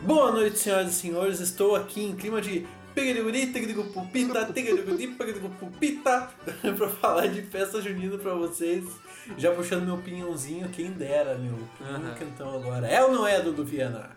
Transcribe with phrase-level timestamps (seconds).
[0.00, 1.40] Boa noite, senhoras e senhores.
[1.40, 6.28] Estou aqui em clima de Pegiriguri, Tegirigupupita, Tegiriguri, Pegirigupupita
[6.76, 8.84] pra falar de festa junina pra vocês.
[9.38, 11.56] Já puxando meu pinhãozinho, quem dera, meu.
[11.80, 12.14] Aham.
[12.14, 12.88] cantão agora.
[12.88, 14.10] É ou não é, Dudu Viana?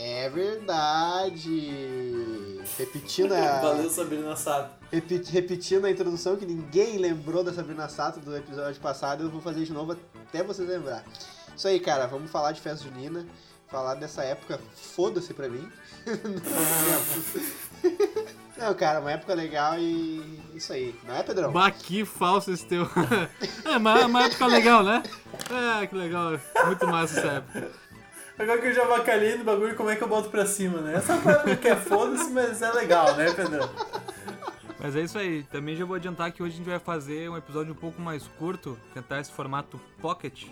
[0.00, 2.60] É verdade.
[2.78, 4.72] Repetindo a, Valeu, Sabrina Sato.
[4.92, 9.40] repi- repetindo a introdução que ninguém lembrou da Sabrina Sato do episódio passado, eu vou
[9.40, 9.96] fazer de novo
[10.28, 11.02] até vocês lembrar.
[11.56, 13.26] Isso aí, cara, vamos falar de festa junina,
[13.66, 14.60] falar dessa época,
[14.94, 15.68] foda-se pra mim.
[18.56, 20.94] Não, cara, uma época legal e isso aí.
[21.06, 21.50] Não é, Pedrão?
[21.52, 22.88] Bah, que falso esse teu.
[23.64, 25.02] é, mas uma época legal, né?
[25.82, 26.38] É, que legal.
[26.66, 27.87] Muito massa essa época.
[28.38, 30.94] Agora que eu já avacalhei no bagulho, como é que eu boto pra cima, né?
[30.94, 33.68] Essa época que é foda-se, mas é legal, né, Pedrão?
[34.78, 35.42] Mas é isso aí.
[35.44, 38.28] Também já vou adiantar que hoje a gente vai fazer um episódio um pouco mais
[38.38, 40.44] curto, tentar esse formato pocket,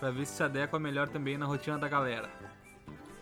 [0.00, 2.28] pra ver se se adequa melhor também na rotina da galera.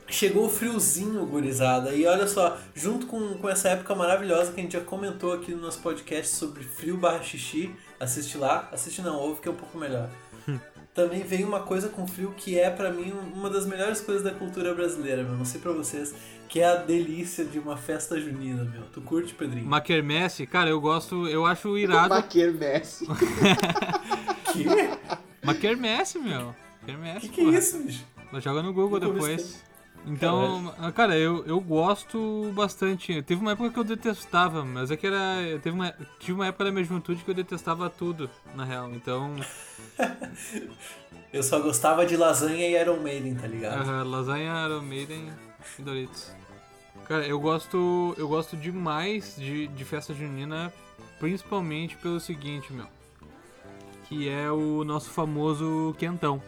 [0.08, 1.92] Chegou o friozinho, gurizada.
[1.94, 5.54] E olha só, junto com, com essa época maravilhosa que a gente já comentou aqui
[5.54, 8.68] no nosso podcast sobre frio barra xixi, assiste lá.
[8.72, 10.08] Assiste não, ouve que é um pouco melhor.
[10.94, 14.32] Também veio uma coisa com frio que é pra mim uma das melhores coisas da
[14.32, 15.34] cultura brasileira, meu.
[15.36, 16.12] Não sei pra vocês,
[16.48, 18.82] que é a delícia de uma festa junina, meu.
[18.92, 19.66] Tu curte, Pedrinho?
[19.66, 22.14] Uma quermesse, cara, eu gosto, eu acho irado.
[22.14, 23.06] Maquer Messi.
[24.52, 24.64] Que?
[25.42, 26.54] Uma quermesse, meu.
[26.84, 27.58] Quermesse, Que que é porra.
[27.58, 28.04] isso, bicho?
[28.40, 29.62] Joga no Google depois.
[30.06, 33.22] Então, ah, cara, eu, eu gosto bastante.
[33.22, 35.58] Teve uma época que eu detestava, mas é que era.
[35.62, 38.90] Teve uma, tive uma época da minha juventude que eu detestava tudo, na real.
[38.92, 39.36] Então,
[41.32, 43.88] Eu só gostava de lasanha e Iron Maiden, tá ligado?
[43.88, 45.30] ah, lasanha, Iron Maiden
[45.78, 46.32] e Doritos.
[47.06, 48.14] Cara, eu gosto.
[48.18, 50.72] Eu gosto demais de, de festa junina,
[51.18, 52.86] principalmente pelo seguinte, meu.
[54.08, 56.42] Que é o nosso famoso quentão.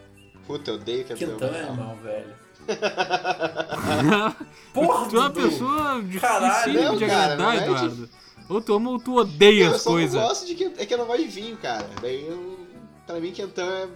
[0.46, 1.36] Puta, eu odeio Que Quentão.
[1.36, 2.41] então é mal, velho.
[4.72, 8.08] Porra, tu é uma pessoa Caralho, difícil não, de cara, agradar, é Eduardo.
[8.48, 10.20] Ou tu ama ou tu odeia Eu as coisas.
[10.20, 10.82] gosto de quentão.
[10.82, 11.86] É que eu não gosto de vinho, cara.
[12.00, 12.58] Daí eu.
[13.06, 13.88] Pra mim, quentão é.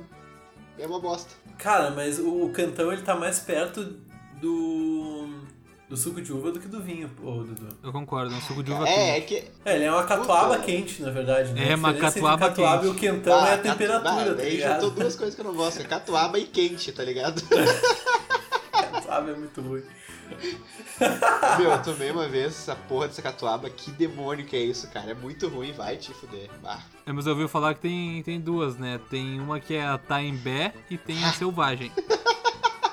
[0.79, 1.31] É uma bosta.
[1.59, 3.83] Cara, mas o, cantão ele tá mais perto
[4.41, 5.29] do.
[5.89, 7.69] do suco de uva do que do vinho, ô Dudu.
[7.83, 9.27] Eu concordo, é um suco de uva É, é quente.
[9.43, 9.51] que.
[9.65, 10.67] É, ele é uma catuaba Puta.
[10.67, 11.73] quente, na verdade, né?
[11.73, 13.01] É, uma catuaba catuaba e o quente.
[13.15, 14.75] quentão é a catu- temperatura, bah, tá Daí ligado?
[14.83, 17.43] juntou duas coisas que eu não gosto: é catuaba e quente, tá ligado?
[19.17, 19.83] Catuaba é muito ruim.
[21.59, 23.69] Meu, eu tomei uma vez essa porra dessa catuaba.
[23.71, 25.11] Que demônio que é isso, cara?
[25.13, 26.49] É muito ruim, vai te fuder.
[26.63, 26.81] Bah.
[27.07, 29.01] É, mas eu ouvi falar que tem, tem duas, né?
[29.11, 31.91] Tem uma que é a Taimbé e tem a Selvagem.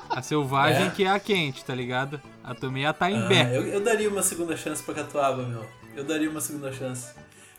[0.09, 0.89] A Selvagem É?
[0.91, 2.22] que é a quente, tá ligado?
[2.44, 3.57] A também é a Ah, Taimbé.
[3.57, 5.66] eu, eu daria uma segunda chance pra catuaba, meu.
[5.95, 7.13] Eu daria uma segunda chance.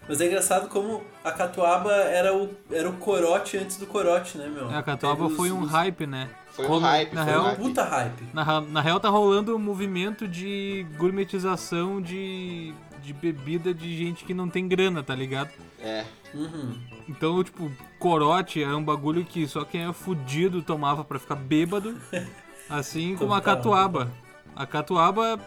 [0.07, 4.49] Mas é engraçado como a catuaba era o, era o corote antes do corote, né,
[4.49, 4.69] meu?
[4.69, 6.29] a Catuaba Teve os- foi um os- hype, né?
[6.55, 7.59] Foi um Como- hype, na foi um real, hype.
[7.59, 8.23] Puta hype.
[8.33, 12.73] Na, na real tá rolando um movimento de gourmetização de,
[13.03, 15.51] de bebida de gente que não tem grana, tá ligado?
[15.81, 16.05] É.
[16.33, 16.75] Uhum.
[17.09, 21.97] Então, tipo, corote era um bagulho que só quem é fudido tomava pra ficar bêbado.
[22.71, 24.11] Assim como a catuaba.
[24.57, 25.39] A catuaba,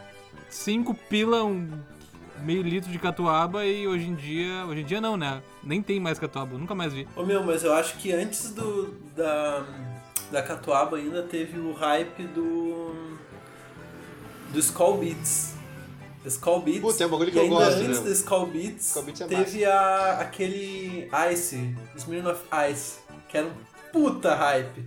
[0.50, 1.69] 5 pila, um
[2.41, 4.66] meio litro de catuaba e hoje em dia.
[4.68, 5.41] Hoje em dia não, né?
[5.63, 7.07] Nem tem mais catuaba, nunca mais vi.
[7.16, 9.63] Ô meu, mas eu acho que antes do da,
[10.31, 13.17] da Catuaba ainda teve o hype do
[14.51, 15.53] do Skull Beats.
[16.25, 16.81] Skull Beats.
[16.81, 18.03] Puta, é um bagulho que e eu ainda gosto, antes meu.
[18.03, 22.99] do Skull Beats, Skull Beats é teve a, aquele Ice, Smirnoff Ice,
[23.29, 23.51] que era um
[23.91, 24.85] puta hype.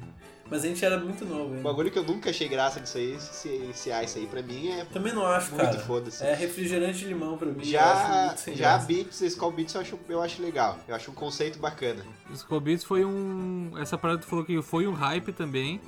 [0.51, 1.63] Mas a gente era muito novo Um ainda.
[1.63, 4.85] bagulho que eu nunca achei graça disso aí, esse, esse ice aí, pra mim é.
[4.87, 5.79] Também não acho, Muito cara.
[5.79, 6.25] foda-se.
[6.25, 7.65] É refrigerante de limão pra mim.
[7.65, 8.87] Já, muito já graça.
[8.87, 10.79] Beats, Skull Beats eu acho, eu acho legal.
[10.89, 12.05] Eu acho um conceito bacana.
[12.29, 13.73] O Skull Beats foi um.
[13.79, 15.81] Essa parada que tu falou que foi um hype também.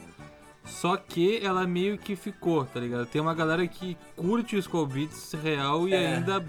[0.64, 3.04] Só que ela meio que ficou, tá ligado?
[3.06, 6.14] Tem uma galera que curte o Skull Beats real e É.
[6.14, 6.46] ainda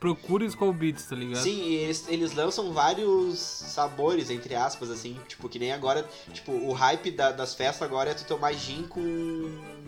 [0.00, 1.42] procura o Skull Beats, tá ligado?
[1.42, 6.50] Sim, e eles, eles lançam vários sabores, entre aspas, assim, tipo, que nem agora, tipo,
[6.52, 9.00] o hype da- das festas agora é tu tomar gin com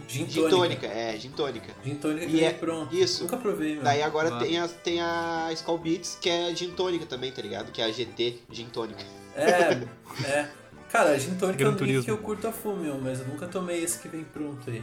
[0.07, 0.51] Gin gin tônica.
[0.57, 1.75] tônica, é, gin tônica.
[1.83, 2.95] Gin tônica que E vem é- pronto.
[2.95, 3.23] isso.
[3.25, 3.83] Nunca provei, meu.
[3.83, 4.39] Daí agora Bah.
[4.41, 7.73] tem a, tem a Skull Beats, que é gin tônica também, tá ligado?
[7.73, 9.03] Que é a GT gin tônica.
[9.35, 9.83] É,
[10.29, 10.49] é.
[10.91, 13.83] Cara, gin tônica é um que eu curto a full, meu, mas eu nunca tomei
[13.83, 14.83] esse que vem pronto aí.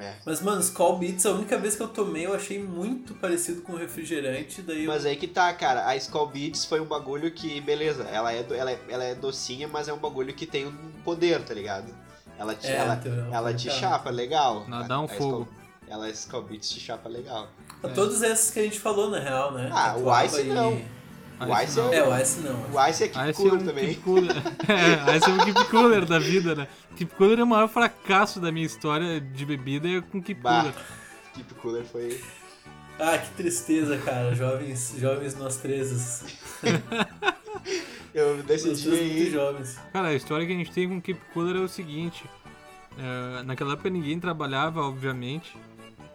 [0.00, 0.14] É.
[0.24, 3.74] Mas, mano, Skull Beats, a única vez que eu tomei, eu achei muito parecido com
[3.74, 4.92] refrigerante, daí eu...
[4.92, 8.42] Mas aí que tá, cara, a Skull Beats foi um bagulho que, beleza, ela é,
[8.42, 10.72] do- ela é, ela é docinha, mas é um bagulho que tem um
[11.04, 11.92] poder, tá ligado?
[12.38, 13.80] Ela te, É, ela, então, ela te cara.
[13.80, 14.64] chapa legal.
[14.68, 15.42] Ela A- dá um a fogo.
[15.42, 15.48] Skull-
[15.88, 17.48] ela, a Skull Beats te chapa legal.
[17.94, 19.68] Todos esses que a gente falou, na real, né?
[19.72, 20.80] Ah, o Ice e- não.
[21.40, 21.92] O Ice não.
[21.92, 22.60] é- É, o Ice não.
[22.72, 23.86] O Ice é Keep Ice é Cooler um também.
[23.88, 24.32] Keep Cooler.
[24.68, 26.68] É, Ice é um Keep Cooler da vida, né?
[26.96, 30.60] Keep Cooler é o maior fracasso da minha história de bebida é com Keep Bah,
[30.62, 30.74] Cooler.
[31.34, 32.20] Keep Cooler foi.
[32.98, 34.34] Ah, que tristeza, cara.
[34.34, 36.24] Jovens, jovens nós três.
[38.14, 39.30] Eu decidi aí.
[39.30, 39.78] jovens.
[39.92, 42.24] Cara, a história que a gente tem com Keep Cooler é o seguinte.
[42.98, 45.56] é, naquela época ninguém trabalhava, obviamente.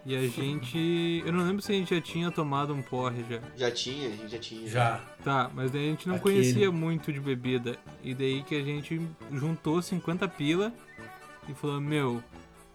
[0.06, 1.24] E a gente.
[1.26, 3.40] Eu não lembro se a gente já tinha tomado um porre já.
[3.56, 4.68] Já tinha, a gente já tinha.
[4.70, 5.02] Já.
[5.24, 6.36] Tá, mas daí a gente não Aquele.
[6.36, 7.78] conhecia muito de bebida.
[8.04, 9.02] E daí que a gente
[9.32, 10.74] juntou 50 pila
[11.48, 12.22] e falou, meu,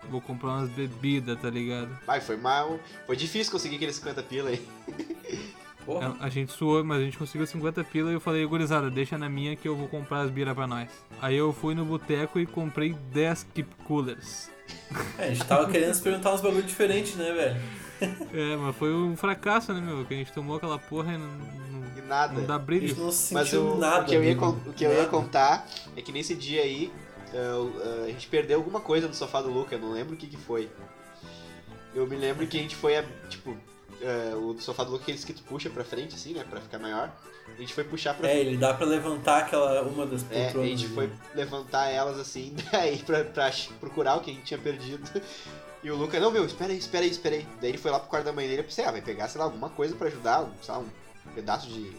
[0.08, 1.90] vou comprar umas bebidas, tá ligado?
[2.06, 2.80] Vai, foi mal.
[3.06, 4.66] Foi difícil conseguir aqueles 50 pila aí.
[5.84, 6.16] Porra.
[6.20, 9.16] A, a gente suou, mas a gente conseguiu 50 pila e eu falei, gurizada, deixa
[9.18, 10.88] na minha que eu vou comprar as bira pra nós.
[11.20, 14.50] Aí eu fui no boteco e comprei 10 Keep Coolers.
[15.18, 17.60] É, a gente tava querendo experimentar uns bagulho diferentes, né, velho?
[18.32, 20.04] É, mas foi um fracasso, né, meu?
[20.04, 22.32] Que a gente tomou aquela porra e não, não- E nada.
[22.34, 22.96] não dá A gente brilho.
[22.96, 24.02] não se Mas o, nada.
[24.02, 25.66] o que eu ia, o que eu ia contar
[25.96, 26.92] é que nesse dia aí
[27.34, 30.16] uh, uh, a gente perdeu alguma coisa no sofá do Luca, eu não lembro o
[30.16, 30.68] que, que foi.
[31.94, 33.56] Eu me lembro que a gente foi, a- tipo,
[34.02, 36.78] uh, o sofá do Luca aqueles que tu puxa pra frente, assim, né, pra ficar
[36.78, 37.10] maior.
[37.56, 40.44] A gente foi puxar pra É, ele dá pra levantar aquela uma das É, a
[40.44, 40.70] poltronas.
[40.70, 40.94] gente ali.
[40.94, 43.50] foi levantar elas assim, daí pra, pra
[43.80, 45.08] procurar o que a gente tinha perdido.
[45.80, 47.46] E o Luca, não, meu, espera aí, espera aí, espera aí.
[47.60, 49.38] Daí ele foi lá pro quarto da mãe dele e pensei, ah, vai pegar, sei
[49.38, 50.88] lá, alguma coisa pra ajudar, um, sei lá, um
[51.36, 51.92] pedaço de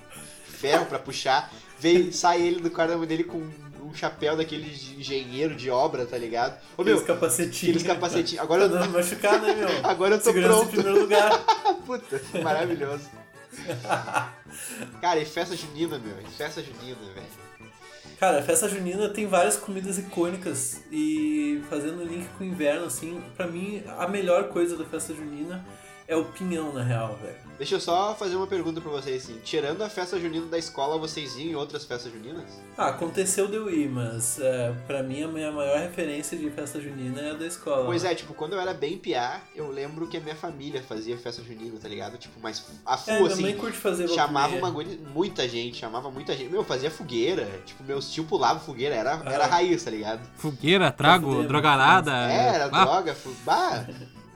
[0.45, 1.49] ferro pra puxar.
[1.79, 3.51] Veio, sai ele do quarto da mãe dele com um
[3.93, 6.53] chapéu daquele de engenheiro de obra, tá ligado?
[6.77, 7.57] Ô, Aqueles meu, capacetinhos.
[7.77, 8.43] aqueles capacetinhos.
[8.43, 9.67] Agora Tá eu, dando machucar, né, meu?
[9.89, 10.69] agora eu tô Segurança em pronto.
[10.71, 11.31] primeiro lugar.
[11.85, 13.09] Puta, maravilhoso.
[15.01, 17.27] Cara, e festa junina, meu, e festa junina, velho.
[18.19, 23.21] Cara, a festa junina tem várias comidas icônicas e fazendo link com o inverno, assim,
[23.37, 25.65] pra mim a melhor coisa da festa junina
[26.09, 27.35] é o pinhão, na real, velho.
[27.59, 29.37] Deixa eu só fazer uma pergunta pra vocês, assim.
[29.43, 32.45] Tirando a festa junina da escola, vocês iam em outras festas juninas?
[32.77, 36.79] Ah, aconteceu de eu ir, mas é, pra mim a minha maior referência de festa
[36.81, 37.85] junina é a da escola.
[37.85, 41.17] Pois é, tipo, quando eu era bem piá, eu lembro que a minha família fazia
[41.17, 42.17] festa junina, tá ligado?
[42.17, 45.77] Tipo, mas a É, full, minha assim, mãe curte fazer chamava uma guri- muita gente,
[45.77, 46.49] chamava muita gente.
[46.49, 49.47] Meu, fazia fogueira, tipo, meus tio pulavam fogueira, era, era Ah.
[49.47, 50.21] raiz, tá ligado?
[50.37, 52.11] Fogueira, trago, drogarada.
[52.31, 53.31] É, era ah, droga, fu...
[53.45, 53.85] bah,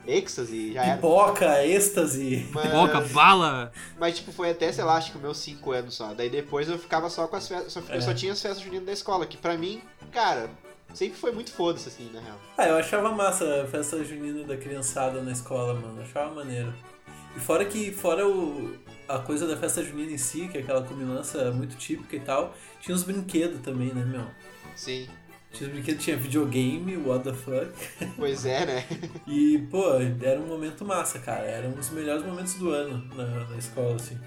[0.06, 0.94] êxtase, já era.
[0.96, 2.48] Pipoca, êxtase.
[2.52, 3.72] Mas, Boca, bala.
[3.98, 6.12] mas, tipo, foi até, sei lá, acho que meus 5 anos só.
[6.14, 8.00] Daí depois eu ficava só com as festas, só, eu É.
[8.00, 10.50] só tinha as festas juninas da escola, que pra mim, cara,
[10.92, 12.38] sempre foi muito foda-se, assim, na real.
[12.56, 16.02] Ah, eu achava massa a festa junina da criançada na escola, mano.
[16.02, 16.72] Achava maneiro.
[17.36, 18.76] E fora que, fora o,
[19.08, 22.54] a coisa da festa junina em si, que é aquela combinança muito típica e tal,
[22.80, 24.24] tinha os brinquedos também, né, meu?
[24.76, 25.08] Sim,
[25.54, 27.70] Tinha os brinquedos, tinha videogame, what the fuck.
[28.18, 28.84] pois é, né?
[29.26, 29.84] E, pô,
[30.20, 31.44] era um momento massa, cara.
[31.44, 34.18] Era um dos melhores momentos do ano na, na escola, assim.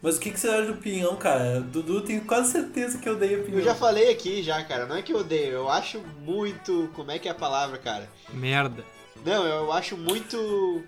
[0.00, 1.60] Mas o que, que você acha do pinhão, cara?
[1.60, 3.58] Dudu tem quase certeza que eu odeio pinhão.
[3.58, 6.88] Eu já falei aqui já, cara, não é que eu odeio, eu acho muito.
[6.94, 8.08] Como é que é a palavra, cara?
[8.32, 8.84] Merda.
[9.24, 10.82] Não, eu acho muito.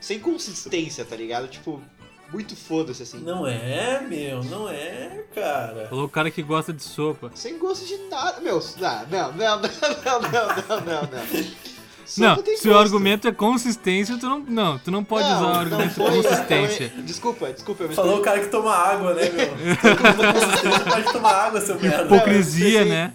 [0.00, 1.48] sem consistência, tá ligado?
[1.48, 1.82] Tipo,
[2.32, 3.18] muito foda-se, assim.
[3.18, 5.86] Não é, meu, não é, cara.
[5.88, 7.30] Falou o cara que gosta de sopa.
[7.34, 8.60] Sem gosto de nada, meu.
[8.82, 9.70] Ah, não, não, não,
[10.04, 11.66] não, não, não, não, não.
[12.06, 15.46] Sopa não, se o argumento é consistência, tu não, não, tu não pode não, usar
[15.46, 16.92] o argumento foi, de consistência.
[16.96, 17.82] É, desculpa, desculpa.
[17.82, 19.48] Eu Falou o cara que toma água, né, meu?
[20.32, 22.04] consistência pode tomar água, seu merda.
[22.04, 23.14] Hipocrisia, não, eu né?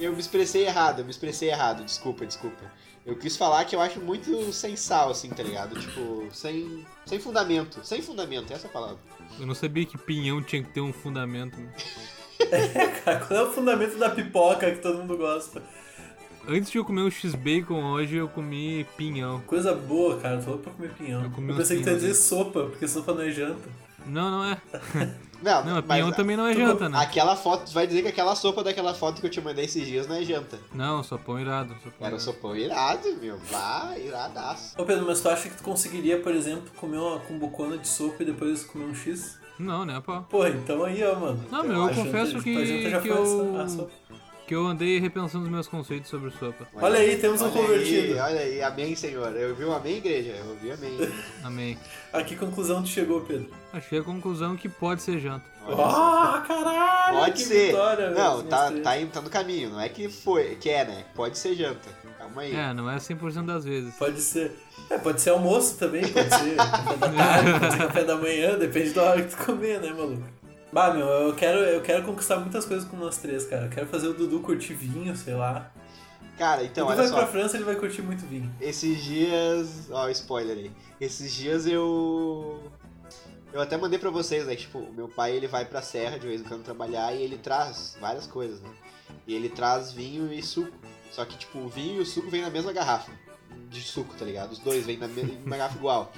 [0.00, 1.84] Eu me expressei errado, eu me expressei errado.
[1.84, 2.64] Desculpa, desculpa.
[3.06, 5.78] Eu quis falar que eu acho muito sem sal, assim, tá ligado?
[5.78, 7.78] Tipo, sem, sem fundamento.
[7.84, 8.98] Sem fundamento, essa é a palavra.
[9.38, 11.56] Eu não sabia que pinhão tinha que ter um fundamento.
[11.56, 11.70] meu.
[13.04, 15.62] Cara, qual é o fundamento da pipoca que todo mundo gosta?
[16.48, 19.40] Antes de eu comer o X-Bacon hoje, eu comi pinhão.
[19.42, 20.40] Coisa boa, cara.
[20.40, 21.24] Tô louco pra comer pinhão.
[21.24, 22.24] Eu comi Eu pensei que tu ia dizer pinhões.
[22.24, 23.68] sopa, porque sopa não é janta.
[24.06, 24.60] Não, não é.
[25.42, 26.98] Não, Não, mas pinhão também não é tu- janta, né?
[26.98, 29.86] Aquela foto, tu vai dizer que aquela sopa daquela foto que eu te mandei esses
[29.86, 30.58] dias não é janta.
[30.74, 31.74] Não, sopão irado.
[31.74, 32.20] Sopão Era irado.
[32.22, 33.38] sopão irado, meu.
[33.50, 34.74] Vá, iradaço.
[34.80, 38.22] Ô Pedro, mas tu acha que tu conseguiria, por exemplo, comer uma cumbucona de sopa
[38.22, 39.38] e depois comer um X?
[39.58, 40.20] Não, né, pô?
[40.22, 41.42] Porra, então aí, ó, mano.
[41.50, 43.90] Não, meu, eu janta- confesso que- que eu- a sopa.
[44.46, 46.68] Que eu andei repensando os meus conceitos sobre sopa.
[46.74, 48.12] Olha aí, temos um olha convertido.
[48.12, 49.34] Aí, olha aí, amém, Senhor.
[49.34, 50.36] Eu vi um amém, igreja?
[50.38, 50.96] Eu ouvi amém.
[51.42, 51.78] Amém.
[52.12, 53.50] A que conclusão tu chegou, Pedro?
[53.72, 55.44] Achei a conclusão que pode ser janta.
[55.66, 55.76] Olha.
[55.84, 57.18] Ah, caralho!
[57.18, 57.66] Pode que ser.
[57.66, 59.70] Vitória, não, velho, tá, tá, indo- tá no caminho.
[59.70, 61.04] Não é que foi, que é, né?
[61.16, 61.88] Pode ser janta.
[62.16, 62.54] Calma aí.
[62.54, 63.92] É, não é 100% das vezes.
[63.96, 64.52] Pode ser.
[64.88, 68.56] É, pode ser almoço também, pode ser café da tarde, pode ser café da manhã,
[68.56, 70.22] depende da hora que tu comer, né, maluco?
[70.76, 73.64] Bah, meu, eu quero, eu quero conquistar muitas coisas com nós três, cara.
[73.64, 75.72] Eu quero fazer o Dudu curtir vinho, sei lá.
[76.36, 77.32] Cara, então, Dudu olha vai pra.
[77.32, 78.54] França, ele vai curtir muito vinho.
[78.60, 79.88] Esses dias.
[79.90, 80.70] Ó, spoiler aí.
[81.00, 82.62] Esses dias eu.
[83.54, 84.54] Eu até mandei pra vocês, né?
[84.54, 87.38] Tipo, o meu pai ele vai pra serra de vez em quando trabalhar e ele
[87.38, 88.68] traz várias coisas, né?
[89.26, 90.76] E ele traz vinho e suco.
[91.10, 93.10] Só que, tipo, o vinho e o suco vêm na mesma garrafa
[93.70, 94.52] de suco, tá ligado?
[94.52, 96.12] Os dois vêm na mesma garrafa igual.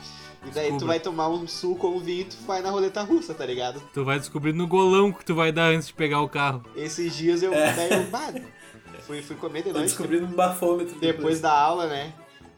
[0.46, 0.86] E daí tu Descubra.
[0.86, 3.82] vai tomar um suco ou um vinho e tu vai na roleta russa, tá ligado?
[3.92, 6.62] Tu vai descobrir no golão que tu vai dar antes de pegar o carro.
[6.76, 8.32] Esses dias eu, daí eu bah,
[9.00, 12.12] fui, fui comer de Tô noite descobrindo um bafômetro depois da aula, né?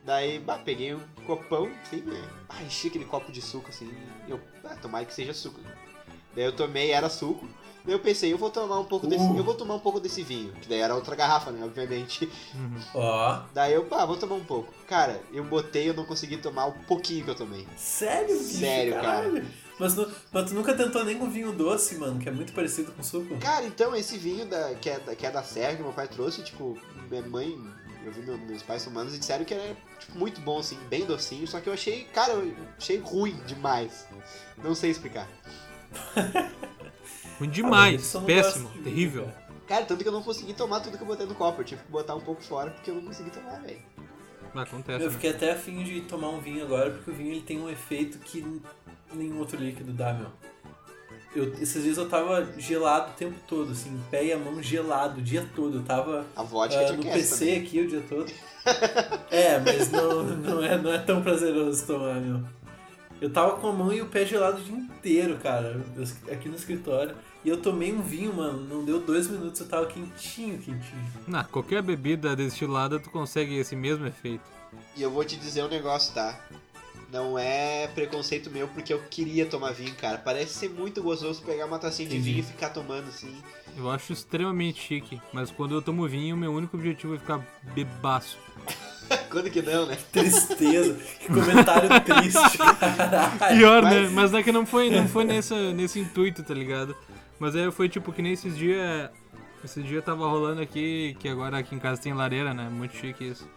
[0.04, 2.22] Daí, bah, peguei um copão, assim, né?
[2.48, 3.90] Ah, enchi aquele copo de suco, assim,
[4.26, 5.60] e eu, ah, tomara que seja suco.
[6.34, 7.46] Daí eu tomei, era suco.
[7.84, 9.38] Daí eu pensei, eu vou tomar um pouco desse, Uh.
[9.38, 12.30] eu vou tomar um pouco desse vinho, que daí era outra garrafa, né, obviamente.
[12.94, 14.72] Ó, Daí eu, pá, vou tomar um pouco.
[14.86, 17.66] Cara, eu botei, eu não consegui tomar o pouquinho que eu tomei.
[17.76, 18.58] sério, bicho?
[18.58, 19.44] Sério, cara.
[19.78, 19.94] Mas,
[20.30, 23.38] mas tu nunca tentou nem com vinho doce, mano, que é muito parecido com suco?
[23.38, 26.06] Cara, então esse vinho da, que, é da, que é da Serra, que meu pai
[26.06, 27.58] trouxe, tipo, minha mãe,
[28.04, 31.06] eu vi meu- meus pais tomando e disseram que era tipo, muito bom, assim, bem
[31.06, 34.06] docinho, só que eu achei, cara, eu achei ruim demais.
[34.62, 35.26] Não sei explicar.
[37.38, 39.24] Ruim Ah, demais, mas não péssimo, gosto terrível.
[39.24, 39.50] cara.
[39.66, 41.82] Cara, tanto que eu não consegui tomar tudo que eu botei no copo, eu tive
[41.82, 43.78] que botar um pouco fora porque eu não consegui tomar, velho.
[44.54, 45.04] Acontece.
[45.04, 45.14] Eu né?
[45.14, 48.18] fiquei até afim de tomar um vinho agora, porque o vinho ele tem um efeito
[48.18, 48.60] que
[49.12, 50.26] nenhum outro líquido dá, meu.
[51.34, 55.20] Eu, esses dias eu tava gelado o tempo todo, assim, pé e a mão gelado
[55.20, 55.78] o dia todo.
[55.78, 57.60] Eu tava A vodka ah, te no PC também.
[57.60, 58.32] aqui o dia todo.
[59.30, 62.42] é, mas não, não, é, não é tão prazeroso tomar, meu.
[63.20, 65.84] Eu tava com a mão e o pé gelado o dia inteiro, cara,
[66.32, 67.14] aqui no escritório.
[67.44, 71.12] E eu tomei um vinho, mano, não deu dois minutos, eu tava quentinho, quentinho.
[71.26, 74.44] Na qualquer bebida destilada tu consegue esse mesmo efeito.
[74.96, 76.38] E eu vou te dizer um negócio, tá?
[77.12, 80.18] Não é preconceito meu porque eu queria tomar vinho, cara.
[80.18, 83.34] Parece ser muito gostoso pegar uma tacinha de vinho e ficar tomando assim.
[83.76, 87.40] Eu acho extremamente chique, mas quando eu tomo vinho, meu único objetivo é ficar
[87.74, 88.38] bebaço.
[89.28, 89.96] Quando que não, né?
[90.12, 93.56] Tristeza, que comentário triste, caralho.
[93.58, 94.08] Pior, mas- né?
[94.12, 96.96] Mas é que não foi, não foi nessa, nesse intuito, tá ligado?
[97.38, 99.10] Mas aí foi tipo que nem esses dias.
[99.64, 102.68] Esse dia tava rolando aqui, que agora aqui em casa tem lareira, né?
[102.68, 103.48] Muito chique isso.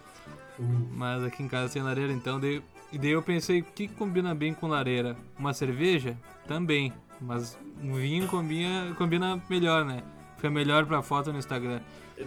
[0.92, 2.62] Mas aqui em casa tem lareira, então daí,
[2.94, 5.18] e daí eu pensei, o que combina bem com lareira?
[5.38, 6.16] Uma cerveja?
[6.48, 6.94] Também.
[7.20, 10.04] Mas um vinho combina, combina melhor, né?
[10.36, 11.80] Fica melhor pra foto no Instagram.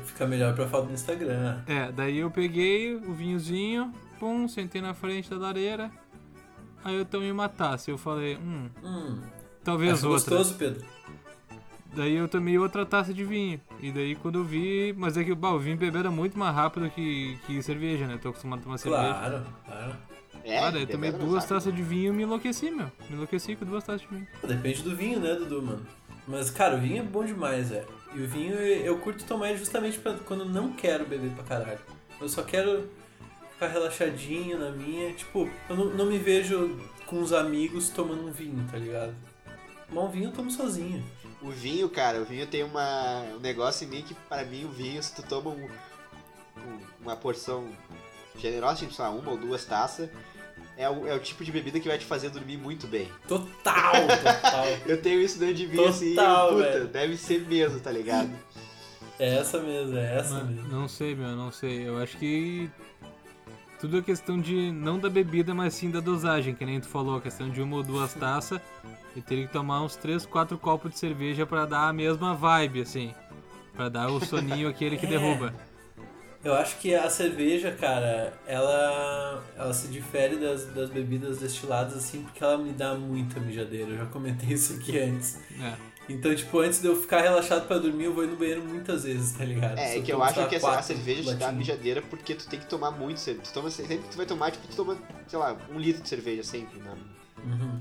[0.05, 1.63] Fica melhor pra foto no Instagram.
[1.67, 5.91] É, daí eu peguei o vinhozinho, pum, sentei na frente da lareira.
[6.85, 7.91] Aí eu tomei uma taça.
[7.91, 9.21] Eu falei, hum, Hum,
[9.63, 10.37] talvez outra.
[10.37, 10.85] gostoso, Pedro.
[11.95, 13.61] Daí eu tomei outra taça de vinho.
[13.81, 14.93] E daí quando eu vi.
[14.97, 18.19] Mas é que bah, o vinho beber era muito mais rápido que, que cerveja, né?
[18.21, 19.03] Tô acostumado a tomar cerveja.
[19.15, 19.97] Claro, claro.
[20.49, 22.87] É, Cara, eu tomei duas taças de vinho e me enlouqueci, meu.
[23.11, 24.27] Me enlouqueci com duas taças de vinho.
[24.47, 25.85] Depende do vinho, né, Dudu, mano?
[26.29, 27.87] Mas, cara, o vinho é bom demais, velho.
[28.15, 31.81] E o vinho eu curto tomar ele justamente pra quando não quero beber pra caralho.
[32.21, 32.89] Eu só quero
[33.53, 35.13] ficar relaxadinho na minha.
[35.13, 39.15] Tipo, eu não, não me vejo com os amigos tomando um vinho, tá ligado?
[39.89, 41.05] Tomar um vinho eu tomo sozinho.
[41.43, 44.69] O vinho, cara, o vinho tem uma, um negócio em mim que, pra mim, o
[44.71, 45.69] vinho, se tu toma um-
[46.57, 47.69] um- uma porção
[48.39, 50.09] generosa, tipo, lá, uma ou duas taças,
[50.77, 53.09] é o, é o tipo de bebida que vai te fazer dormir muito bem.
[53.27, 54.65] Total, total.
[54.87, 56.15] Eu tenho isso dentro de mim, Total, assim,
[56.57, 56.87] puta, velho.
[56.89, 58.31] deve ser mesmo, tá ligado?
[59.19, 60.69] É essa mesmo, é essa Mas mesmo.
[60.69, 61.89] não sei, meu, não sei.
[61.89, 62.71] Eu acho que.
[63.81, 64.71] Tudo é questão de.
[64.73, 67.77] Não da bebida, mas sim da dosagem, que nem tu falou, a questão de uma
[67.77, 68.61] ou duas taças.
[69.15, 72.83] E teria que tomar uns 3, 4 copos de cerveja pra dar a mesma vibe,
[72.83, 73.15] assim.
[73.75, 75.09] Pra dar o soninho aquele que É.
[75.09, 75.55] derruba.
[76.47, 82.23] Eu acho que a cerveja, cara, ela, ela se difere das, das bebidas destiladas assim
[82.23, 83.91] porque ela me dá muita mijadeira.
[83.91, 85.41] Eu já comentei isso aqui antes.
[85.61, 85.75] É.
[86.09, 89.03] Então, tipo, antes de eu ficar relaxado pra dormir, eu vou ir no banheiro muitas
[89.03, 89.77] vezes, tá ligado?
[89.77, 92.61] É, é que eu acho que essa, a cerveja te dá mijadeira porque tu tem
[92.61, 93.51] que tomar muito cerveja.
[93.51, 96.09] Tu toma, sempre que tu vai tomar, tipo, tu toma, sei lá, um litro de
[96.09, 96.95] cerveja sempre, né?
[97.45, 97.81] Uhum.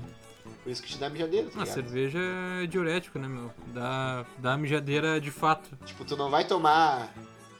[0.64, 2.18] Por isso que te dá mijadeira, tá A cerveja
[2.64, 3.52] é diurético, né, meu?
[3.68, 5.70] Dá, dá mijadeira de fato.
[5.86, 7.14] Tipo, tu não vai tomar.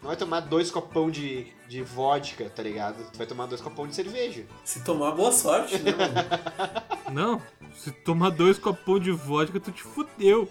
[0.07, 3.11] Não vai tomar dois copão de, de vodka, tá ligado?
[3.11, 4.45] Tu vai tomar dois copão de cerveja.
[4.65, 6.15] Se tomar, boa sorte, né, mano?
[7.11, 7.43] Não,
[7.75, 10.49] se tomar dois copões de vodka, tu te fudeu.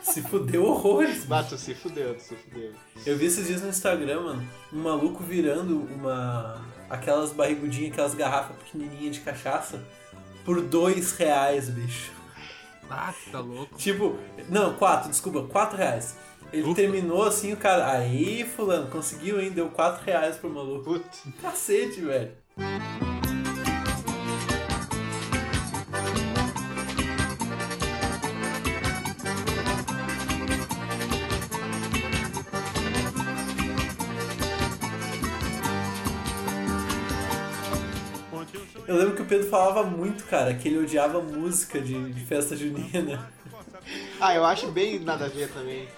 [0.00, 2.72] Se fudeu horrores, Bah, tu se fudeu, tu se fudeu.
[3.04, 6.64] Eu vi esses dias no Instagram, mano, um maluco virando uma.
[6.88, 9.84] aquelas barrigudinhas, aquelas garrafas pequenininhas de cachaça
[10.44, 12.12] por dois reais, bicho.
[12.88, 13.74] Ah, tá louco.
[13.76, 14.16] Tipo,
[14.48, 16.16] não, quatro, desculpa, quatro reais.
[16.52, 16.74] Ele Ufa.
[16.74, 17.90] terminou assim, o cara.
[17.92, 19.50] Aí, fulano, conseguiu, hein?
[19.50, 20.84] Deu quatro reais pro maluco.
[20.84, 21.08] Puta.
[21.40, 22.32] Cacete, velho.
[38.86, 42.20] Eu Eu lembro que o Pedro falava muito, cara, que ele odiava música de, de
[42.26, 43.32] festa junina.
[44.20, 45.88] Ah, eu acho bem nada a ver também.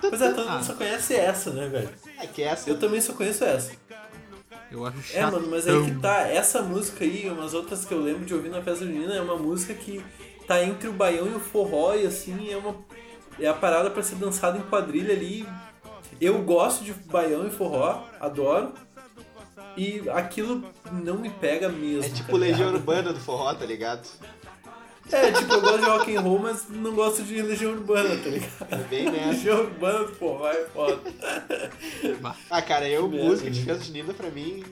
[0.00, 0.52] Pois é, todo Ah.
[0.52, 1.90] mundo só conhece essa, né, velho?
[2.20, 2.68] É que essa.
[2.68, 3.72] Eu também só conheço essa.
[4.70, 5.16] Eu acho chato.
[5.16, 8.24] É, mano, mas aí que tá, essa música aí, e umas outras que eu lembro
[8.24, 10.04] de ouvir na festa junina, é uma música que
[10.46, 12.76] tá entre o baião e o forró, e assim, é uma.
[13.40, 15.46] É a parada pra ser dançada em quadrilha ali.
[16.20, 18.72] Eu gosto de baião e forró, adoro.
[19.76, 22.04] E aquilo não me pega mesmo.
[22.04, 22.72] É tipo tá Legião?
[22.72, 24.08] Urbana do forró, tá ligado?
[25.10, 28.28] É, tipo, eu gosto de rock and roll, mas não gosto de Legião Urbana, tá
[28.28, 28.66] ligado?
[28.70, 29.28] É bem nessa.
[29.30, 31.00] Legião Urbana forró é foda.
[32.50, 33.66] Ah, cara, eu, Que merda, música de né?
[33.66, 34.64] festa junina, pra mim,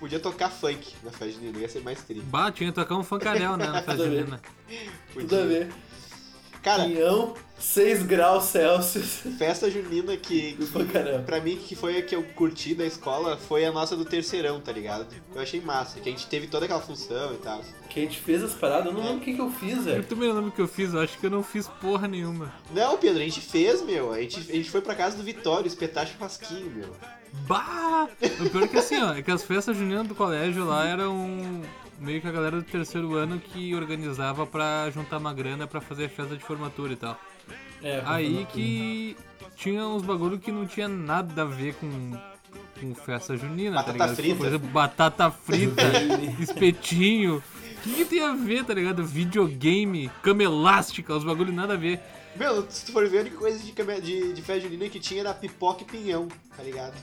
[0.00, 2.24] podia tocar funk na festa junina, ia ser mais triste.
[2.26, 4.40] Bah, tinha que tocar um funkadel, né, na festa junina.
[5.12, 5.68] Tudo a ver.
[6.62, 9.20] Cara, Pinhão, 6 graus Celsius.
[9.38, 11.22] festa junina que, Pra caramba.
[11.22, 14.60] pra mim, que foi a que eu curti da escola, foi a nossa do terceirão,
[14.60, 15.06] tá ligado?
[15.34, 17.62] Eu achei massa, que a gente teve toda aquela função e tal.
[17.88, 19.82] Que a gente fez as paradas, eu não lembro o que, que eu fiz, Eu
[19.84, 20.04] velho.
[20.04, 22.52] também não lembro o que eu fiz, eu acho que eu não fiz porra nenhuma.
[22.74, 24.12] Não, Pedro, a gente fez, meu.
[24.12, 26.96] A gente, a gente foi pra casa do Vitório espetar churrasquinho, meu.
[27.46, 28.08] Bah!
[28.40, 31.62] O pior é que assim, ó, é que as festas juninas do colégio lá eram
[31.98, 36.08] meio que a galera do terceiro ano que organizava pra juntar uma grana pra fazer
[36.10, 37.18] festa de formatura e tal.
[37.82, 39.16] É, Aí que
[39.56, 41.88] tinha uns bagulho que não tinha nada a ver com,
[42.80, 44.16] com festa junina, Batata tá ligado?
[44.16, 44.36] frita.
[44.36, 45.82] Por exemplo, batata frita,
[46.40, 47.38] espetinho.
[47.38, 49.04] O que, que tem a ver, tá ligado?
[49.04, 52.00] Videogame, cama elástica, os bagulho nada a ver.
[52.36, 55.20] Meu, se tu for ver, a única coisa de, de, de festa junina que tinha
[55.20, 56.94] era pipoca e pinhão, tá ligado?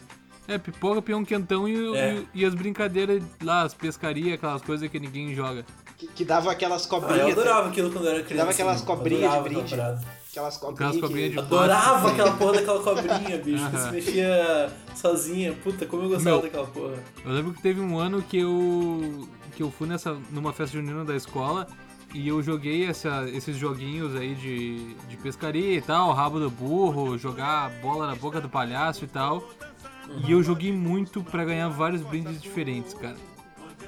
[0.47, 2.23] É, pipoca, peão quentão e, É.
[2.33, 5.63] e, e as brincadeiras lá, as pescarias, aquelas coisas que ninguém joga.
[5.97, 7.19] Que, que dava aquelas Ah, cobrinhas.
[7.27, 8.37] eu adorava aquilo quando eu era criança.
[8.37, 9.73] Dava aquelas cobrinhas de brinde.
[9.75, 11.01] aquela Aquelas Aquelas cobrinhas.
[11.01, 11.35] cobrinhas que...
[11.35, 15.53] de Adorava aquela porra daquela cobrinha, bicho, que se mexia sozinha.
[15.53, 16.41] Puta, como eu gostava Meu.
[16.43, 17.03] daquela porra.
[17.25, 21.03] Eu lembro que teve um ano que eu que eu fui nessa numa festa junina
[21.03, 21.67] da escola
[22.13, 27.17] e eu joguei essa, esses joguinhos aí de, de pescaria e tal, rabo do burro,
[27.17, 29.43] jogar bola na boca do palhaço e tal.
[30.27, 33.17] E eu joguei muito pra ganhar vários brindes diferentes, cara.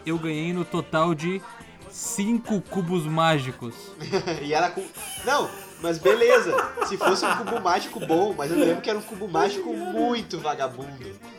[0.06, 1.41] Eu ganhei no total de
[1.89, 3.75] cinco cubos mágicos.
[4.41, 4.84] e era com.
[5.25, 5.49] Não,
[5.82, 6.56] mas beleza.
[6.86, 10.39] Se fosse um cubo mágico bom, mas eu lembro que era um cubo mágico muito
[10.39, 10.88] vagabundo.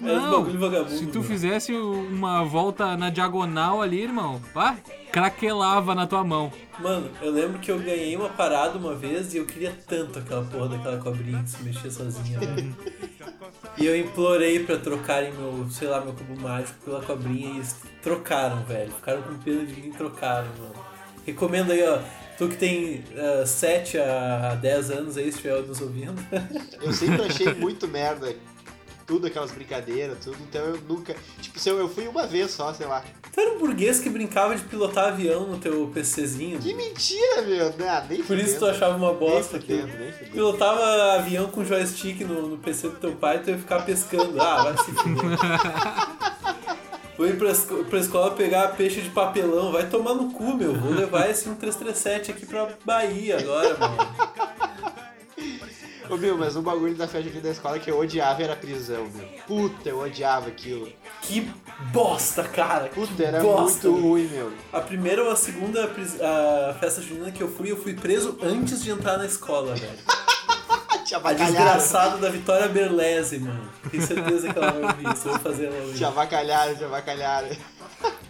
[0.02, 0.90] Era uns Não, bagulho vagabundo.
[0.90, 1.24] se tu mano.
[1.30, 4.76] fizesse uma volta na diagonal ali, irmão, pá,
[5.12, 6.52] craquelava na tua mão.
[6.78, 10.42] Mano, eu lembro que eu ganhei uma parada uma vez e eu queria tanto aquela
[10.44, 12.76] porra daquela cobrinha que se mexia sozinha, velho.
[13.78, 17.74] E eu implorei pra trocarem meu, sei lá, meu cubo mágico pela cobrinha e eles
[18.02, 18.92] trocaram, velho.
[18.92, 20.74] Ficaram com pena de mim e trocaram, mano.
[21.24, 21.98] Recomendo aí, ó.
[22.42, 23.04] Tu que tem
[23.46, 26.14] 7 a 10 anos aí, se estiver nos ouvindo.
[26.82, 28.34] Eu sempre achei muito merda.
[29.06, 30.38] Tudo aquelas brincadeiras, tudo.
[30.48, 31.14] Então eu nunca.
[31.40, 33.04] Tipo, se eu, eu fui uma vez só, sei lá.
[33.32, 36.58] Tu era um burguês que brincava de pilotar avião no teu PCzinho.
[36.58, 37.72] Que mentira, meu.
[37.88, 39.98] Ah, nem Por isso tu achava uma Nem bosta fudendo, aquilo.
[40.00, 40.30] nem fudendo.
[40.32, 44.40] Pilotava avião com joystick no, no PC do teu pai e tu ia ficar pescando.
[44.42, 45.38] Ah, vai se fuder.
[47.22, 49.70] Fui pra, esco- pra escola pegar peixe de papelão.
[49.70, 50.74] Vai tomar no cu, meu.
[50.74, 53.96] Vou levar esse 1337 aqui pra Bahia agora, mano.
[56.10, 58.56] Ô, meu, mas um bagulho da festa junina da escola que eu odiava era a
[58.56, 59.26] prisão, meu.
[59.46, 60.88] Puta, eu odiava aquilo.
[61.22, 61.48] Que
[61.92, 62.88] bosta, cara.
[62.88, 63.88] Que Puta, era bosta.
[63.88, 64.52] muito ruim, meu.
[64.72, 68.82] A primeira ou a segunda a festa junina que eu fui, eu fui preso antes
[68.82, 69.92] de entrar na escola, velho.
[71.20, 73.68] Te A desgraçada da Vitória Berlese, mano.
[73.90, 75.28] Tenho certeza que ela vai ouvir isso.
[75.28, 75.96] Eu vou fazer ela ouvir.
[75.98, 77.48] Te avacalharam, te avacalharam.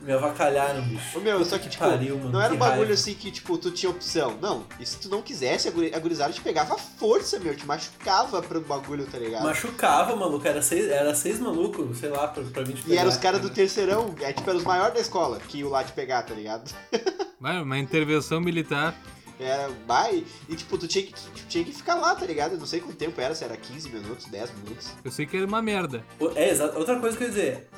[0.02, 1.16] Me avacalharam, bicho.
[1.16, 2.92] Ô, meu, só que, tipo, pariu, mano, não era um bagulho raiva.
[2.94, 4.36] assim que, tipo, tu tinha opção.
[4.42, 7.54] Não, e se tu não quisesse, a guri- a gurizada te pegava à força, meu.
[7.54, 9.44] Te machucava pro bagulho, tá ligado?
[9.44, 10.46] Machucava, maluco.
[10.46, 13.00] Era seis, era seis malucos, sei lá, pra, pra mim te E pegar.
[13.02, 15.84] eram os caras do terceirão, é tipo, eram os maiores da escola que iam lá
[15.84, 16.68] te pegar, tá ligado?
[17.40, 18.94] Vai, uma intervenção militar.
[19.42, 22.52] Era, vai, e tipo, tu tinha que, tu tinha que ficar lá, tá ligado?
[22.52, 24.90] Eu não sei quanto tempo era, se era 15 minutos, 10 minutos.
[25.04, 26.04] Eu sei que era uma merda.
[26.34, 26.78] É, exato.
[26.78, 27.68] Outra coisa que eu ia dizer.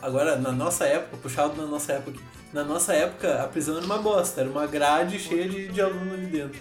[0.00, 2.20] Agora, na nossa época, puxado na nossa época aqui.
[2.52, 4.40] Na nossa época, a prisão era uma bosta.
[4.40, 6.60] Era uma grade cheia de, de aluno ali dentro.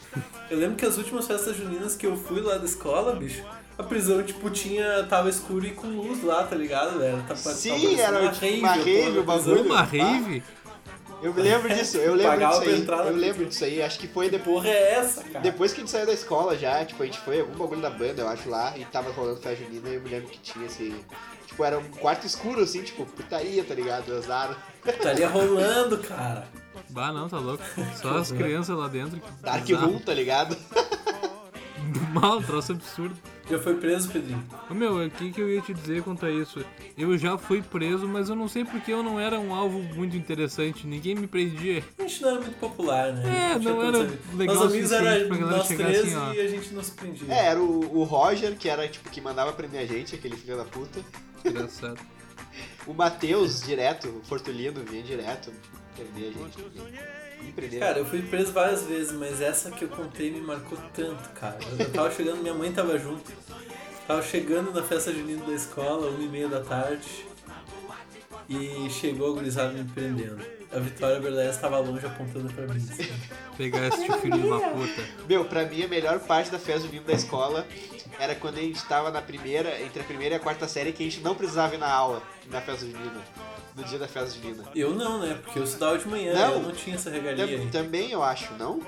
[0.50, 3.44] Eu lembro que as últimas festas juninas que eu fui lá da escola, bicho,
[3.78, 5.04] a prisão, tipo, tinha.
[5.04, 7.02] tava escuro e com luz lá, tá ligado?
[7.04, 9.64] Era, tá, Sim, era uma tipo rave, uma rave, o bagulho.
[9.64, 10.44] Uma rave?
[11.22, 12.82] Eu me lembro disso, eu lembro Pagava disso aí.
[12.82, 14.56] entrar na Eu lembro disso aí, acho que foi depois.
[14.58, 15.40] porra é essa, cara?
[15.40, 17.90] Depois que a gente saiu da escola já, tipo, a gente foi algum bagulho da
[17.90, 20.66] banda, eu acho, lá, e tava rolando festa junina e eu me lembro que tinha
[20.66, 20.94] esse.
[21.48, 24.14] Tipo, era um quarto escuro, assim, tipo, putaria, tá ligado?
[24.14, 24.58] Azar.
[24.86, 26.48] Estaria rolando, cara.
[26.90, 27.64] Bah, não, tá louco.
[28.02, 29.22] Só as crianças lá dentro.
[29.42, 29.68] Dark.
[29.70, 30.56] Room, tá ligado?
[32.14, 33.16] Mal, troço absurdo.
[33.50, 34.44] Já foi preso, Pedrinho?
[34.70, 36.66] Ô, Meu, o que, que eu ia te dizer quanto a isso?
[36.98, 40.18] Eu já fui preso, mas eu não sei porque eu não era um alvo muito
[40.18, 40.88] interessante.
[40.88, 41.84] Ninguém me prendia.
[42.00, 43.52] A gente não era muito popular, né?
[43.54, 44.00] É, não era
[44.34, 46.34] legal Nossos o amigos eram nós chegar três assim, ó.
[46.34, 47.34] e a gente não se prendia.
[47.34, 50.58] É, era o, o Roger, que era tipo que mandava prender a gente, aquele filho
[50.58, 51.00] da puta.
[51.44, 52.00] Engraçado.
[52.88, 55.52] O Matheus, direto, o Fortulino, vinha direto
[55.96, 57.25] prender a gente.
[57.46, 57.80] Me prender.
[57.80, 61.58] Cara, eu fui preso várias vezes, mas essa que eu contei me marcou tanto, cara.
[61.80, 63.32] Eu tava chegando, minha mãe tava junto.
[64.08, 67.26] Tava chegando na festa junina da escola, uma e meia da tarde.
[68.48, 70.46] E chegou a gurizada me prendendo.
[70.72, 72.78] A Vitória Berlés tava longe apontando pra mim.
[72.78, 73.12] assim.
[73.58, 75.04] Pegar esse filho de uma puta.
[75.28, 77.66] Meu, pra mim a melhor parte da festa junina da escola
[78.20, 81.04] era quando a gente tava na primeira, entre a primeira e a quarta série, que
[81.04, 83.22] a gente não precisava ir na aula na festa junina.
[83.76, 84.64] No dia da festa junina.
[84.74, 85.38] Eu não, né?
[85.44, 86.54] Porque eu estudava de manhã, Não.
[86.54, 88.80] eu não tinha essa regalia Tam- também eu acho, não?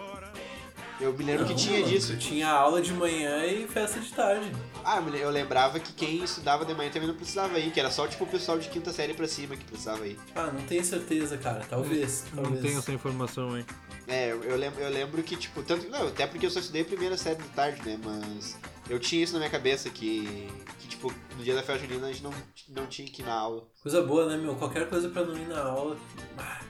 [0.99, 2.13] Eu me lembro que Não, tinha mano, disso.
[2.13, 4.51] Eu tinha aula de manhã e festa de tarde.
[4.83, 8.07] Ah, eu lembrava que quem estudava de manhã também não precisava ir, que era só
[8.07, 10.17] tipo o pessoal de quinta série pra cima que precisava ir.
[10.33, 11.63] Ah, não tenho certeza, cara.
[11.69, 12.23] Talvez.
[12.33, 12.63] Não talvez.
[12.63, 13.65] tenho essa informação aí.
[14.07, 15.87] É, eu, eu lembro, eu lembro que, tipo, tanto.
[15.87, 17.99] Não, até porque eu só estudei a primeira série de tarde, né?
[18.03, 18.57] Mas
[18.89, 20.47] eu tinha isso na minha cabeça que.
[20.79, 22.33] que tipo, no dia da festa junina a gente não,
[22.69, 23.67] não tinha que ir na aula.
[23.81, 24.55] Coisa boa, né, meu?
[24.55, 25.97] Qualquer coisa pra não ir na aula.
[26.37, 26.61] Ah,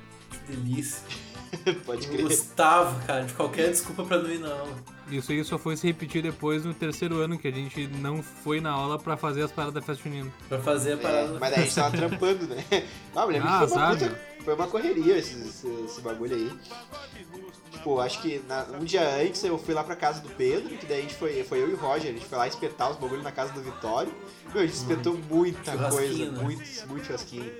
[0.47, 1.01] delícia.
[1.85, 2.23] Pode Eu crer.
[2.23, 4.75] gostava, cara, de qualquer desculpa pra não ir na aula.
[5.09, 8.59] Isso aí só foi se repetir depois no terceiro ano, que a gente não foi
[8.59, 10.29] na aula pra fazer as paradas da festa junina.
[10.49, 11.37] Pra fazer a É, parada.
[11.39, 12.65] mas daí a gente tava trampando, né?
[13.15, 14.09] Ah, eu lembro Ah, que foi uma, sabe?
[14.09, 16.51] puta- foi uma correria esse, esse, esse bagulho aí.
[17.71, 20.85] Tipo, acho que na- um dia antes eu fui lá pra casa do Pedro, que
[20.85, 22.97] daí a gente foi, foi eu e o Roger, a gente foi lá espetar os
[22.97, 24.11] bagulhos na casa do Vitório.
[24.53, 25.77] Meu, a gente espetou muita Uhum.
[25.77, 26.43] Churrasquinho, coisa, né?
[26.43, 27.51] muito, muito churrasquinho.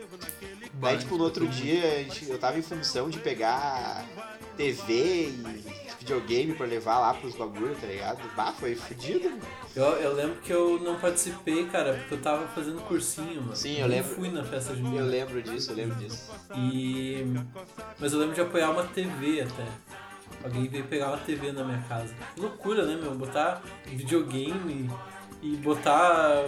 [0.79, 4.05] Daí, tipo, no outro dia, gente- eu tava em função de pegar
[4.55, 4.93] TV
[5.29, 5.63] e
[5.99, 8.19] videogame pra levar lá pros bagulhos, tá ligado?
[8.35, 9.31] Bah, foi fudido.
[9.75, 13.55] Eu, eu lembro que eu não participei, cara, porque eu tava fazendo cursinho, mano.
[13.55, 14.15] Sim, eu Nem lembro.
[14.15, 14.97] fui na festa junina.
[14.97, 16.31] Eu lembro disso, eu lembro disso.
[16.55, 17.25] E.
[17.99, 19.65] Mas eu lembro de apoiar uma TV até.
[20.43, 22.13] Alguém veio pegar uma TV na minha casa.
[22.35, 23.13] Que loucura, né, meu?
[23.15, 24.89] Botar videogame
[25.41, 26.43] e botar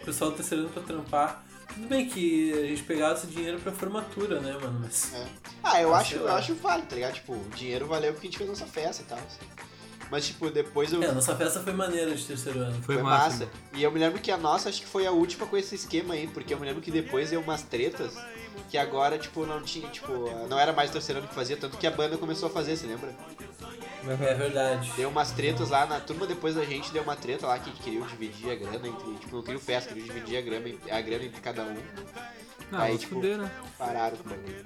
[0.00, 1.44] o pessoal do terceiro ano pra trampar.
[1.74, 4.80] Tudo bem que a gente pegava esse dinheiro pra formatura, né, mano?
[4.82, 5.12] Mas.
[5.14, 5.26] É.
[5.62, 7.14] Ah, eu acho, eu acho válido, tá ligado?
[7.14, 9.18] Tipo, o dinheiro valeu porque a gente fez nossa festa e tal.
[9.18, 9.38] assim.
[10.10, 11.02] Mas, tipo, depois eu.
[11.02, 12.82] É, a nossa festa foi maneira de terceiro ano.
[12.82, 13.44] Foi, Foi massa.
[13.46, 13.48] massa.
[13.72, 16.12] E eu me lembro que a nossa acho que foi a última com esse esquema
[16.12, 18.14] aí, porque eu me lembro que depois deu umas tretas
[18.70, 20.12] que agora, tipo, não tinha, tipo,
[20.48, 22.76] não era mais o terceiro ano que fazia, tanto que a banda começou a fazer,
[22.76, 23.10] você lembra?
[24.08, 24.92] É verdade.
[24.96, 28.06] Deu umas tretas lá na turma depois da gente, deu uma treta lá que queriam
[28.06, 31.40] dividir a grana entre, tipo, não queriam festa, queriam dividir a grana, a grana entre
[31.40, 31.76] cada um.
[32.70, 33.50] Não, Aí, aí, tipo, fuder, né?
[33.78, 34.64] Pararam com o bagulho.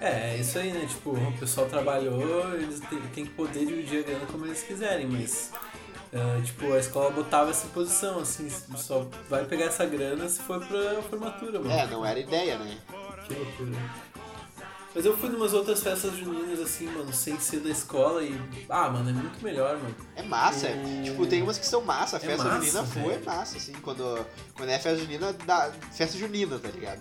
[0.00, 0.86] É, é isso aí, né?
[0.86, 5.06] Tipo, o pessoal trabalhou, eles têm, têm que poder dividir a grana como eles quiserem,
[5.06, 5.50] mas.
[6.12, 10.58] É, tipo, a escola botava essa posição, assim, só vai pegar essa grana se for
[10.66, 11.70] pra formatura, mano.
[11.70, 12.78] É, não era ideia, né?
[13.26, 13.72] Que loucura.
[14.94, 18.34] Mas eu fui numas outras festas juninas, assim, mano, sem ser da escola e.
[18.68, 19.94] Ah, mano, é muito melhor, mano.
[20.16, 20.66] É massa.
[20.68, 22.16] O- Tipo, tem umas que são massa.
[22.16, 23.24] A É festa massa, junina foi velho.
[23.24, 23.72] massa, assim.
[23.74, 27.00] Quando, quando é festa junina, dá festa junina, tá ligado?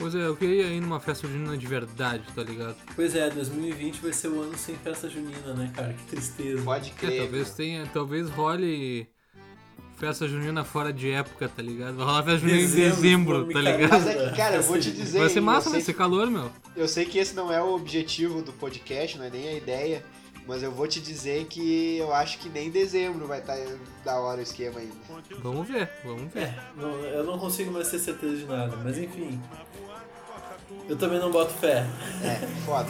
[0.00, 2.74] Pois é, eu queria ir numa festa junina de verdade, tá ligado?
[2.96, 5.92] Pois é, 2020 vai ser o ano sem festa junina, né, cara?
[5.92, 6.62] Que tristeza.
[6.62, 7.20] Pode É, crer.
[7.20, 7.56] talvez meu.
[7.56, 9.06] tenha, talvez role
[9.98, 11.96] festa junina fora de época, tá ligado?
[11.96, 13.90] Vai rolar festa junina Dezembro, em dezembro, tá ligado?
[13.90, 15.18] Mas é que, cara, eu vou te dizer.
[15.18, 16.50] Vai ser massa, vai ser calor, meu.
[16.74, 20.02] eu sei que esse não é o objetivo do podcast, não é nem a ideia.
[20.46, 23.56] Mas eu vou te dizer que eu acho que nem dezembro vai estar
[24.04, 24.94] da hora o esquema ainda.
[25.42, 26.44] Vamos ver, vamos ver.
[26.44, 29.38] É, não, eu não consigo mais ter certeza de nada, mas enfim.
[30.88, 31.84] Eu também não boto fé.
[32.24, 32.88] É, foda.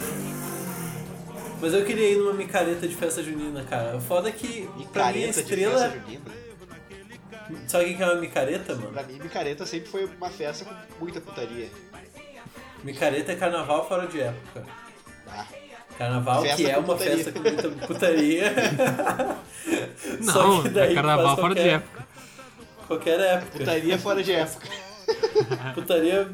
[1.61, 3.95] Mas eu queria ir numa micareta de festa junina, cara.
[3.97, 5.79] O foda é que, pra mim, a Micareta de estrela.
[5.79, 6.21] festa junina.
[7.67, 8.91] Sabe o que é uma micareta, mano?
[8.91, 11.69] Pra mim, micareta sempre foi uma festa com muita putaria.
[12.83, 14.63] Micareta é carnaval fora de época.
[15.27, 15.45] Ah,
[15.97, 17.15] Carnaval Festa que é uma putaria.
[17.17, 18.53] festa com muita putaria.
[20.23, 22.07] Só Não, é carnaval fora de qualquer- época.
[22.87, 23.57] Qualquer época.
[23.59, 24.67] putaria fora de época.
[25.75, 26.29] Putaria.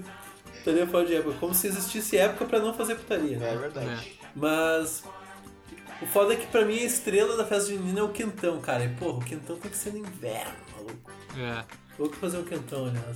[0.68, 1.38] Putaria fora de época.
[1.40, 3.38] Como se existisse época pra não fazer putaria.
[3.38, 4.20] É verdade.
[4.36, 5.02] Mas.
[6.02, 8.84] O foda é que pra mim a estrela da festa junina é o quentão, cara.
[8.84, 11.12] E porra, o quentão tem que ser no inverno, maluco.
[11.38, 11.64] É.
[11.98, 13.16] Louco fazer um quentão, aliás.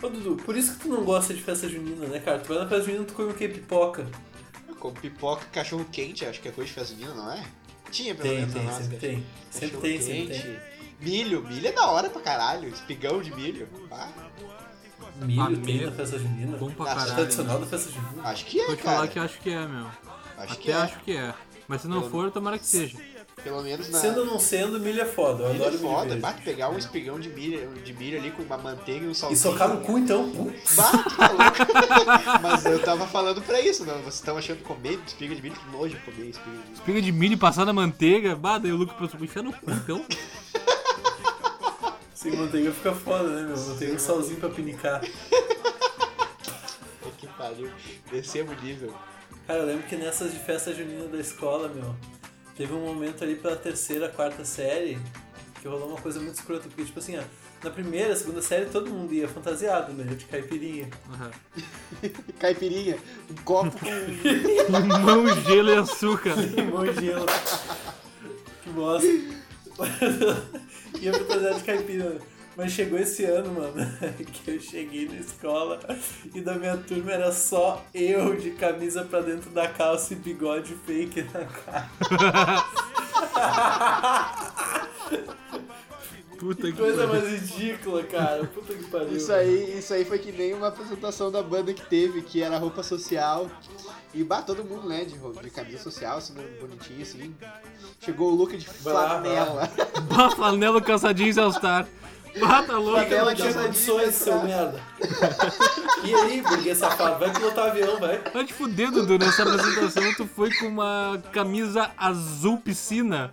[0.00, 2.38] Ô Dudu, por isso que tu não gosta de festa junina, né, cara?
[2.38, 3.48] Tu vai na festa junina tu come o quê?
[3.48, 4.06] Pipoca.
[4.78, 7.44] Com pipoca, cachorro quente, acho que é coisa de festa junina, não é?
[7.90, 8.82] Tinha pelo Tem, menos tem, nossa.
[8.82, 9.26] sempre tem.
[9.50, 10.58] Sempre tem, sempre tem.
[11.00, 12.68] Milho, milho é da hora pra caralho.
[12.68, 13.68] Espigão de milho.
[13.90, 14.10] Ah,
[15.22, 15.86] Milho Ah, tem milho.
[15.86, 16.56] na festa junina.
[16.56, 17.14] Bom pra caralho.
[17.14, 18.28] tradicional da festa junina.
[18.28, 18.96] acho que é, Vou te cara.
[18.96, 19.86] falar que acho que é, meu.
[20.38, 20.74] Acho Até que é.
[20.74, 21.34] acho que é.
[21.68, 22.96] Mas se não Eu- for, tomara que seja.
[23.42, 23.98] Pelo menos na.
[24.00, 25.44] Sendo ou não sendo, milho é foda.
[25.44, 26.20] Eu Milho é adoro milho foda, verde.
[26.22, 29.14] bate pegar um espigão de milho, de milho ali com uma manteiga e um E
[29.14, 29.40] salzinho.
[29.40, 30.30] socar no cu, então.
[30.30, 30.74] Putz.
[30.74, 32.40] Bah, tu tá louco.
[32.42, 33.94] Mas eu tava falando pra isso, não.
[33.98, 35.54] Vocês estão achando comer espiga de milho?
[35.54, 36.72] Que nojo comer espiga de milho.
[36.74, 40.04] Espiga de milho passar na manteiga, bah, daí o Luke pensou, enfia no cu, então.
[42.16, 43.58] Sem manteiga fica foda, né, meu?
[43.58, 45.02] Manteiga um salzinho pra pinicar.
[47.18, 47.70] Que pariu.
[48.10, 48.94] Descemos o nível.
[49.46, 51.94] Cara, eu lembro que nessas de festa junina da escola, meu,
[52.56, 54.98] teve um momento ali pela terceira, quarta série
[55.60, 57.22] que rolou uma coisa muito escrota, porque, tipo assim, ó,
[57.62, 60.88] na primeira, segunda série todo mundo ia fantasiado, né, de caipirinha.
[61.12, 61.30] Aham.
[62.40, 62.98] Caipirinha,
[63.30, 63.86] um copo com.
[64.72, 66.34] Limão, gelo e açúcar.
[66.40, 67.26] Limão e gelo.
[68.62, 69.06] Que bosta.
[71.00, 72.18] Ia fantasiado de caipira.
[72.56, 73.74] Mas chegou esse ano, mano,
[74.32, 75.78] que eu cheguei na escola
[76.34, 80.74] e da minha turma era só eu de camisa pra dentro da calça e bigode
[80.86, 81.90] fake na cara.
[86.38, 87.22] Puta que Coisa pariu.
[87.22, 88.44] mais ridícula, cara.
[88.46, 89.16] Puta que pariu.
[89.16, 92.58] Isso aí, isso aí foi que nem uma apresentação da banda que teve, que era
[92.58, 93.50] roupa social.
[94.16, 97.34] E bah, todo mundo, né, de, roupa- de camisa social, assim, bonitinho, assim.
[98.00, 99.70] Chegou o look de flanela.
[100.08, 101.86] Bah, flanela cansadinho All-Star.
[102.40, 103.00] Bah, tá louco.
[103.00, 104.80] Fica, não Aquela tinha condições, seu pra- merda.
[106.04, 108.18] E aí, burguês safado, vai pilotar avião, vai.
[108.32, 109.18] Vai te fuder, Dudu.
[109.18, 113.32] Nessa apresentação tu foi com uma camisa azul piscina.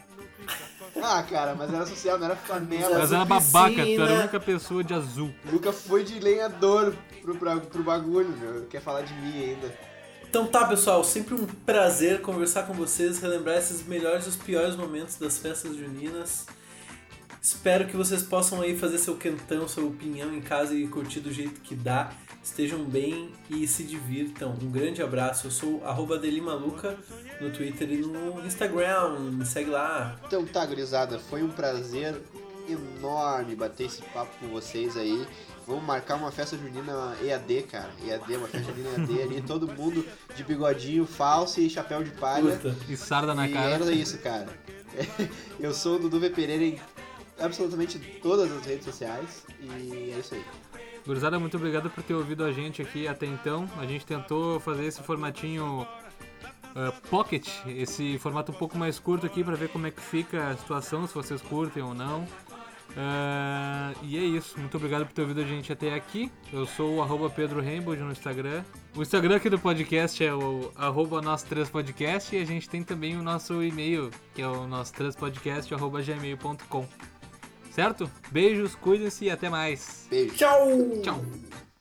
[1.02, 3.00] Ah, cara, mas era social, não era flanela.
[3.00, 5.34] Mas era babaca, tu era a única pessoa de azul.
[5.46, 8.65] Nunca foi de lenhador pro, pra- pro bagulho, meu.
[8.65, 9.92] Quer falar de mim ainda.
[10.34, 14.76] Então tá, pessoal, sempre um prazer conversar com vocês, relembrar esses melhores e os piores
[14.76, 16.48] momentos das festas juninas.
[17.39, 21.32] Espero que vocês possam aí fazer seu quentão, seu pinhão em casa e curtir do
[21.32, 22.12] jeito que dá.
[22.43, 24.58] Estejam bem e se divirtam.
[24.60, 25.46] Um grande abraço.
[25.46, 26.98] Eu sou arroba Delimaluca
[27.39, 29.19] no Twitter e no Instagram.
[29.19, 30.19] Me segue lá.
[30.26, 32.19] Então tá, gurizada, foi um prazer
[32.67, 35.28] enorme bater esse papo com vocês aí.
[35.65, 37.89] Vamos marcar uma festa junina EAD, cara.
[38.06, 42.58] EAD, uma festa junina EAD ali, todo mundo de bigodinho falso e chapéu de palha.
[42.58, 42.76] Puta.
[42.89, 43.76] E sarda na e cara.
[43.76, 44.47] era isso, cara.
[45.60, 46.30] Eu sou o Dudu V.
[46.30, 46.80] Pereira em
[47.39, 49.43] absolutamente todas as redes sociais.
[49.60, 50.43] E é isso aí.
[51.06, 53.69] Gurizada, muito obrigado por ter ouvido a gente aqui até então.
[53.78, 55.86] A gente tentou fazer esse formatinho
[56.76, 60.49] ah, pocket, esse formato um pouco mais curto aqui pra ver como é que fica
[60.49, 62.28] a situação, se vocês curtem ou não.
[62.95, 66.32] Ah, e é isso, muito obrigado por ter ouvido a gente até aqui.
[66.51, 68.63] Eu sou o arroba Pedro Rainbow no Instagram.
[68.95, 72.84] O Instagram aqui do podcast é o arroba nosso 3 podcast e a gente tem
[72.84, 76.88] também o nosso e-mail, que é o nosso 3 podcast arroba gmail.com.
[77.71, 78.10] Certo?
[78.32, 80.08] Beijos, cuidem-se e até mais.
[80.10, 80.36] Beijo.
[80.36, 80.67] Tchau!
[81.01, 81.72] Tchau!